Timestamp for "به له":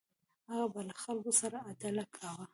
0.73-0.95